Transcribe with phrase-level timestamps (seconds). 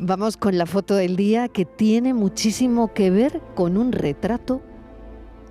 [0.00, 4.60] Vamos con la foto del día que tiene muchísimo que ver con un retrato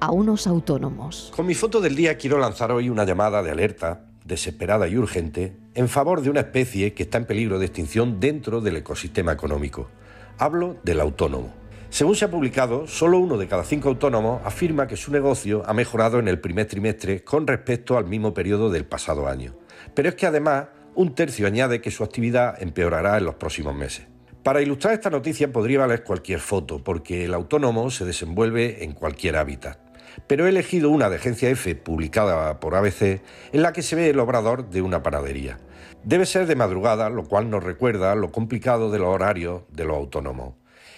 [0.01, 1.31] a unos autónomos.
[1.33, 5.55] Con mi foto del día quiero lanzar hoy una llamada de alerta desesperada y urgente
[5.75, 9.89] en favor de una especie que está en peligro de extinción dentro del ecosistema económico.
[10.37, 11.53] Hablo del autónomo.
[11.89, 15.73] Según se ha publicado, solo uno de cada cinco autónomos afirma que su negocio ha
[15.73, 19.55] mejorado en el primer trimestre con respecto al mismo periodo del pasado año.
[19.93, 24.12] Pero es que además un tercio añade que su actividad empeorará en los próximos meses.
[24.43, 29.37] Para ilustrar esta noticia podría valer cualquier foto, porque el autónomo se desenvuelve en cualquier
[29.37, 29.79] hábitat.
[30.27, 33.21] Pero he elegido una de Agencia F publicada por ABC
[33.53, 35.59] en la que se ve el obrador de una panadería.
[36.03, 39.95] Debe ser de madrugada, lo cual nos recuerda lo complicado de los horarios de los
[39.95, 40.55] autónomos.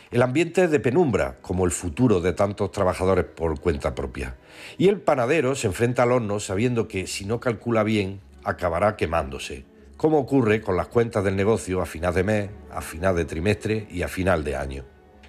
[0.09, 4.38] El ambiente es de penumbra, como el futuro de tantos trabajadores por cuenta propia.
[4.80, 9.66] Y el panadero se enfrenta al horno sabiendo que si no calcula bien, acabará quemándose,
[9.98, 13.88] como ocurre con las cuentas del negocio a final de mes, a final de trimestre
[13.90, 14.84] y a final de año.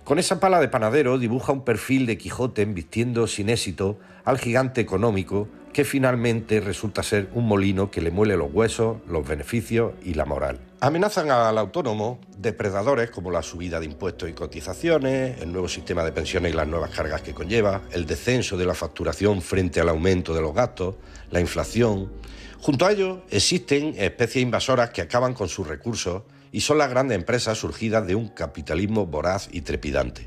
[0.05, 4.81] Con esa pala de panadero dibuja un perfil de Quijote vistiendo sin éxito al gigante
[4.81, 10.15] económico que finalmente resulta ser un molino que le muele los huesos, los beneficios y
[10.15, 10.59] la moral.
[10.81, 16.13] Amenazan al autónomo depredadores como la subida de impuestos y cotizaciones, el nuevo sistema de
[16.13, 20.33] pensiones y las nuevas cargas que conlleva, el descenso de la facturación frente al aumento
[20.33, 20.95] de los gastos,
[21.31, 22.11] la inflación.
[22.59, 27.19] Junto a ello existen especies invasoras que acaban con sus recursos y son las grandes
[27.19, 30.27] empresas surgidas de un capitalismo voraz y trepidante.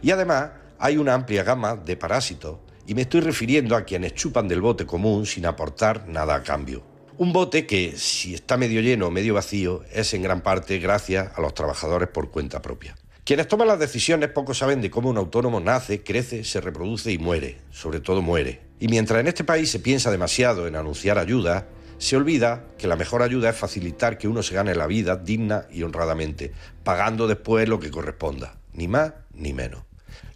[0.00, 4.48] Y además hay una amplia gama de parásitos y me estoy refiriendo a quienes chupan
[4.48, 6.82] del bote común sin aportar nada a cambio.
[7.18, 11.30] Un bote que, si está medio lleno o medio vacío, es en gran parte gracias
[11.34, 12.94] a los trabajadores por cuenta propia.
[13.24, 17.18] Quienes toman las decisiones poco saben de cómo un autónomo nace, crece, se reproduce y
[17.18, 18.60] muere, sobre todo muere.
[18.78, 21.66] Y mientras en este país se piensa demasiado en anunciar ayuda,
[21.98, 25.66] se olvida que la mejor ayuda es facilitar que uno se gane la vida digna
[25.72, 26.52] y honradamente,
[26.84, 29.82] pagando después lo que corresponda, ni más ni menos.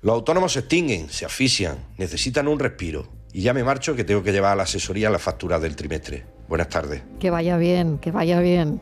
[0.03, 3.07] Los autónomos se extinguen, se asfixian, necesitan un respiro.
[3.33, 6.25] Y ya me marcho que tengo que llevar a la asesoría la factura del trimestre.
[6.49, 7.03] Buenas tardes.
[7.21, 8.81] Que vaya bien, que vaya bien.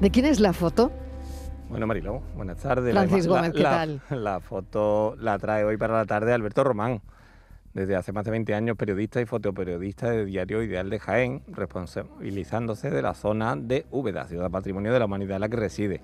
[0.00, 0.92] ¿De quién es la foto?
[1.70, 2.92] Bueno, Marilo, buenas tardes.
[2.92, 4.02] Francis Gómez, ¿qué tal?
[4.10, 7.00] La, foto la trae hoy para la tarde Alberto Román.
[7.72, 12.90] Desde hace más de 20 años, periodista y fotoperiodista de Diario Ideal de Jaén, responsabilizándose
[12.90, 16.02] de la zona de Úbeda, ciudad patrimonio de la humanidad en la que reside.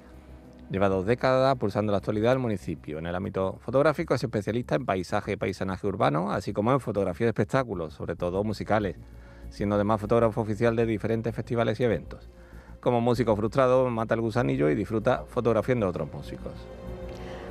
[0.70, 2.98] Lleva dos décadas pulsando la actualidad del municipio.
[2.98, 7.24] En el ámbito fotográfico es especialista en paisaje y paisanaje urbano, así como en fotografía
[7.24, 8.96] de espectáculos, sobre todo musicales,
[9.48, 12.28] siendo además fotógrafo oficial de diferentes festivales y eventos.
[12.80, 16.52] Como músico frustrado, mata el gusanillo y disfruta fotografiando a otros músicos.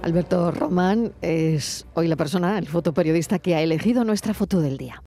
[0.04, 5.02] Alberto Román es hoy la persona, el fotoperiodista que ha elegido nuestra foto del día.